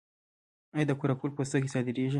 آیا 0.75 0.85
د 0.89 0.91
قره 0.99 1.15
قل 1.19 1.29
پوستکي 1.37 1.69
صادریږي؟ 1.73 2.07